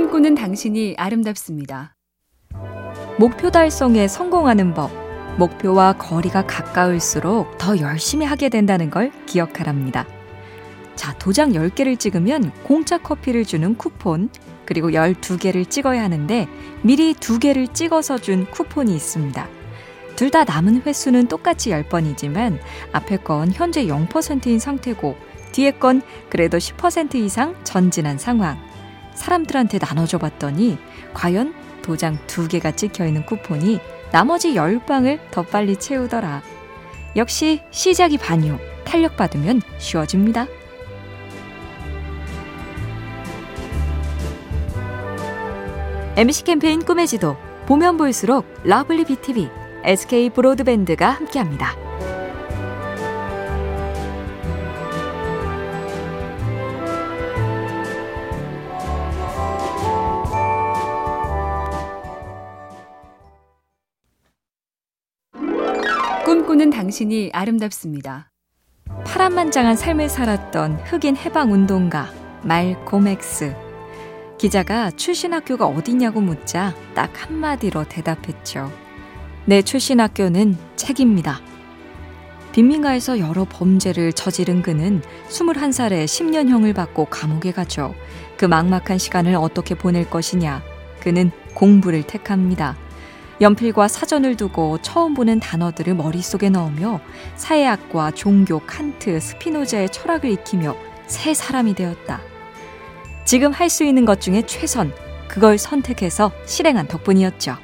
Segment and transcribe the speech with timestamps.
[0.00, 1.94] 꿈꾸는 당신이 아름답습니다.
[3.18, 4.90] 목표 달성에 성공하는 법.
[5.36, 10.06] 목표와 거리가 가까울수록 더 열심히 하게 된다는 걸 기억하랍니다.
[10.96, 14.30] 자, 도장 10개를 찍으면 공짜 커피를 주는 쿠폰,
[14.64, 16.48] 그리고 12개를 찍어야 하는데
[16.80, 19.46] 미리 2개를 찍어서 준 쿠폰이 있습니다.
[20.16, 22.58] 둘 다 남은 횟수는 똑같이 10번이지만
[22.92, 25.14] 앞에 건 현재 0%인 상태고
[25.52, 28.69] 뒤에 건 그래도 10% 이상 전진한 상황.
[29.14, 30.78] 사람들한테 나눠줘 봤더니
[31.14, 33.80] 과연 도장 2개가 찍혀 있는 쿠폰이
[34.12, 36.42] 나머지 10방을 더 빨리 채우더라.
[37.16, 38.58] 역시 시작이 반이요.
[38.84, 40.46] 탄력 받으면 쉬워집니다.
[46.16, 47.36] MBC 캠페인 꿈의 지도
[47.66, 49.48] 보면 볼수록 러블리 BTV,
[49.84, 51.89] SK 브로드밴드가 함께합니다.
[66.70, 68.30] 꿈꾸는 당신이 아름답습니다.
[69.04, 72.10] 파란만장한 삶을 살았던 흑인 해방 운동가
[72.42, 73.54] 말콤 엑스.
[74.38, 78.72] 기자가 출신 학교가 어디냐고 묻자 딱 한마디로 대답했죠.
[79.44, 81.40] 내 출신 학교는 책입니다.
[82.52, 87.94] 빈민가에서 여러 범죄를 저지른 그는 21살에 10년형을 받고 감옥에 가죠.
[88.36, 90.62] 그 막막한 시간을 어떻게 보낼 것이냐.
[91.00, 92.76] 그는 공부를 택합니다.
[93.40, 97.00] 연필과 사전을 두고 처음 보는 단어들을 머릿속에 넣으며
[97.36, 102.20] 사회학과 종교, 칸트, 스피노자의 철학을 익히며 새 사람이 되었다.
[103.24, 104.92] 지금 할 수 있는 것 중에 최선,
[105.28, 107.56] 그걸 선택해서 실행한 덕분이었죠.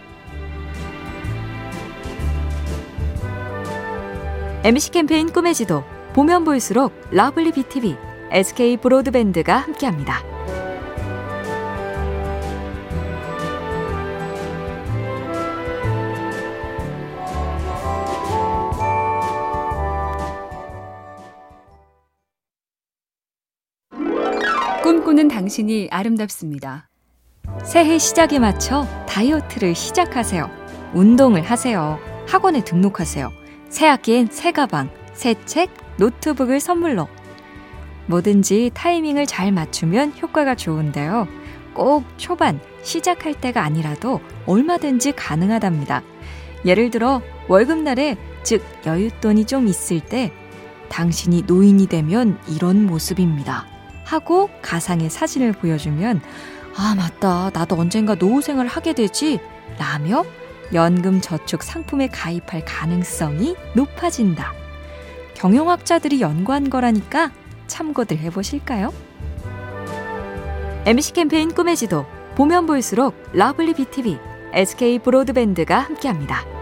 [4.65, 7.97] MBC 캠페인 꿈의 지도, 보면 볼수록 러블리 BTV,
[8.31, 10.36] SK 브로드밴드가 함께합니다.
[25.07, 26.89] 꿈꾸는 당신이 아름답습니다.
[27.65, 30.51] 새해 시작에 맞춰 다이어트를 시작하세요.
[30.95, 32.01] 운동을 하세요.
[32.27, 33.31] 학원에 등록하세요.
[33.69, 37.07] 새 학기엔 새 가방, 새 책, 노트북을 선물로.
[38.07, 41.29] 뭐든지 타이밍을 잘 맞추면 효과가 좋은데요.
[41.73, 46.03] 꼭 초반, 시작할 때가 아니라도 얼마든지 가능하답니다.
[46.65, 50.33] 예를 들어, 월급날에, 즉, 여윳돈이 좀 있을 때,
[50.89, 53.76] 당신이 노인이 되면 이런 모습입니다.
[54.07, 56.23] 하고 가상의 사진을 보여주면
[56.77, 59.41] 아 맞다 나도 언젠가 노후생활 하게 되지
[59.79, 60.25] 라며
[60.73, 64.53] 연금 저축 상품에 가입할 가능성이 높아진다.
[65.35, 67.31] 경영학자들이 연구한 거라니까
[67.67, 68.93] 참고들 해보실까요?
[70.87, 72.07] MBC 캠페인 꿈의 지도
[72.37, 74.19] 보면 볼수록 러블리 BTV,
[74.53, 76.56] SK 브로드밴드가 함께합니다.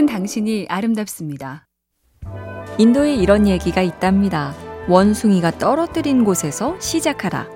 [0.00, 1.66] 꿈꾸는 당신이 아름답습니다.
[2.78, 4.54] 인도에 이런 얘기가 있답니다.
[4.88, 7.46] 원숭이가 떨어뜨린 곳에서 시작하라.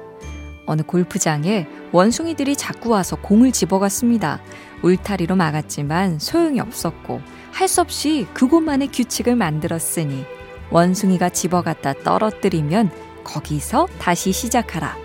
[0.66, 4.40] 어느 골프장에 원숭이들이 자꾸 와서 공을 집어갔습니다.
[4.82, 7.20] 울타리로 막았지만 소용이 없었고
[7.52, 10.24] 할 수 없이 그곳만의 규칙을 만들었으니
[10.70, 12.90] 원숭이가 집어갔다 떨어뜨리면
[13.24, 14.96] 거기서 다시 시작하라.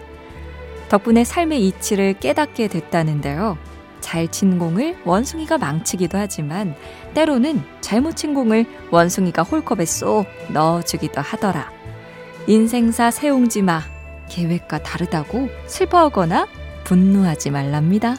[0.90, 3.58] 덕분에 삶의 이치를 깨닫게 됐다는데요.
[4.02, 6.76] 잘 친 공을 원숭이가 망치기도 하지만
[7.14, 11.72] 때로는 잘못 친 공을 원숭이가 홀컵에 쏙 넣어주기도 하더라.
[12.48, 13.82] 인생사 새옹지마.
[14.30, 16.48] 계획과 다르다고 슬퍼하거나
[16.84, 18.16] 분노하지 말랍니다.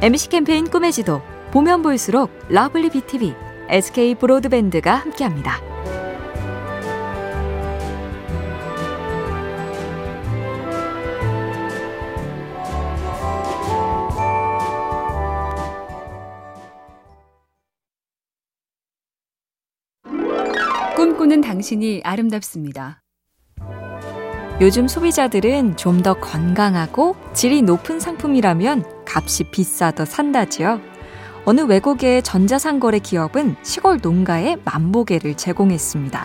[0.00, 3.34] MBC 캠페인 꿈의 지도 보면 볼수록 러블리 BTV,
[3.68, 5.67] SK 브로드밴드가 함께합니다.
[21.18, 23.02] 꿈꾸는 당신이 아름답습니다.
[24.60, 30.80] 요즘 소비자들은 좀 더 건강하고 질이 높은 상품이라면 값이 비싸더 산다지요.
[31.44, 36.24] 어느 외국의 전자상거래 기업은 시골 농가에 만보개를 제공했습니다.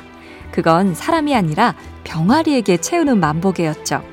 [0.51, 4.03] 그건 사람이 아니라 병아리에게 채우는 만보개였죠.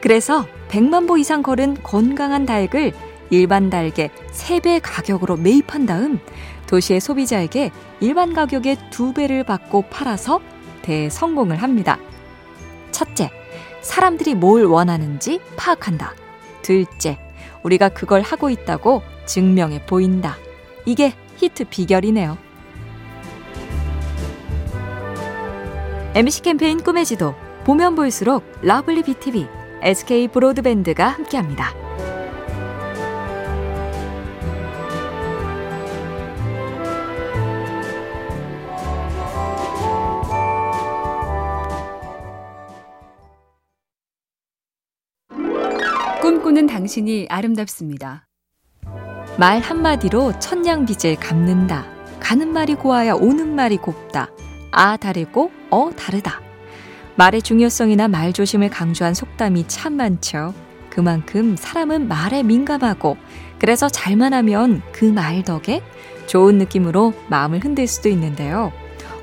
[0.00, 2.92] 그래서 100만 보 이상 걸은 건강한 닭을
[3.34, 6.20] 일반 닭의 3배 가격으로 매입한 다음
[6.68, 10.40] 도시의 소비자에게 일반 가격의 2배를 받고 팔아서
[10.82, 11.98] 대성공을 합니다.
[12.92, 13.30] 첫째,
[13.80, 16.14] 사람들이 뭘 원하는지 파악한다.
[16.62, 17.18] 둘째,
[17.64, 20.36] 우리가 그걸 하고 있다고 증명해 보인다.
[20.86, 22.38] 이게 히트 비결이네요.
[26.14, 27.34] MBC 캠페인 꿈의 지도
[27.64, 29.48] 보면 볼수록 러블리 BTV,
[29.82, 31.74] SK 브로드밴드가 함께합니다.
[46.24, 48.26] 꿈꾸는 당신이 아름답습니다.
[49.38, 51.84] 말 한마디로 천냥빚을 갚는다.
[52.18, 54.30] 가는 말이 고와야 오는 말이 곱다.
[54.70, 56.40] 아 다르고 어 다르다.
[57.16, 60.54] 말의 중요성이나 말 조심을 강조한 속담이 참 많죠.
[60.88, 63.18] 그만큼 사람은 말에 민감하고
[63.58, 65.82] 그래서 잘만 하면 그 말 덕에
[66.24, 68.72] 좋은 느낌으로 마음을 흔들 수도 있는데요.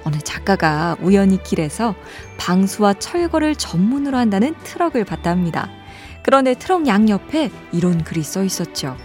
[0.03, 1.95] 어느 작가가 우연히 길에서
[2.37, 5.80] 방수와 철거를 전문으로 한다는 트럭을 봤답니다.
[6.23, 8.97] 그런데 트럭 양옆에 이런 글이 써 있었죠.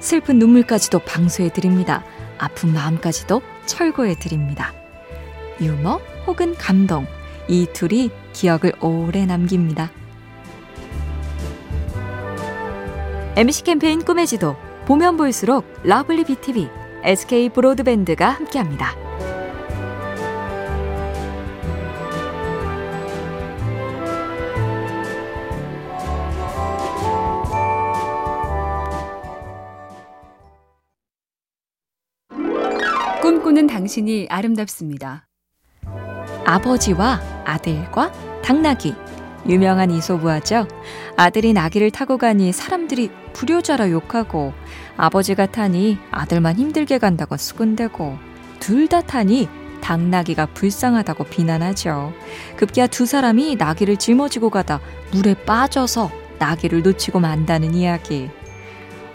[0.00, 2.04] 슬픈 눈물까지도 방수해 드립니다.
[2.38, 4.72] 아픈 마음까지도 철거해 드립니다.
[5.60, 7.06] 유머 혹은 감동,
[7.48, 9.90] 이 둘이 기억을 오래 남깁니다.
[13.36, 14.56] MBC 캠페인 꿈의 지도,
[14.86, 16.68] 보면 볼수록 러블리 BTV,
[17.04, 19.05] SK 브로드밴드가 함께합니다.
[33.56, 35.26] 꿈꾸는 당신이 아름답습니다.
[36.44, 38.12] 아버지와 아들과
[38.42, 38.94] 당나귀.
[39.48, 40.68] 유명한 이소부화죠.
[41.16, 44.52] 아들이 나귀를 타고 가니 사람들이 불효자라 욕하고
[44.98, 48.18] 아버지가 타니 아들만 힘들게 간다고 수군대고
[48.60, 49.48] 둘 다 타니
[49.80, 52.12] 당나귀가 불쌍하다고 비난하죠.
[52.56, 54.80] 급기야 두 사람이 나귀를 짊어지고 가다
[55.12, 58.28] 물에 빠져서 나귀를 놓치고 만다는 이야기.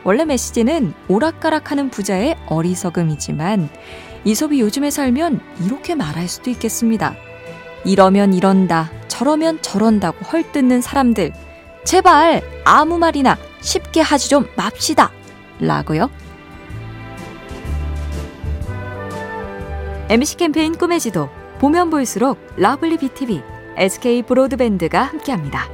[0.03, 3.69] 원래 메시지는 오락가락하는 부자의 어리석음이지만
[4.23, 7.15] 이솝이 요즘에 살면 이렇게 말할 수도 있겠습니다.
[7.83, 11.33] 이러면 이런다, 저러면 저런다고 헐뜯는 사람들.
[11.83, 15.12] 제발 아무 말이나 쉽게 하지 좀 맙시다.
[15.59, 16.09] 라고요.
[20.09, 21.29] MC 캠페인 꿈의 지도
[21.59, 23.41] 보면 볼수록 lovely BTV,
[23.77, 25.67] SK 브로드밴드가 함께합니다.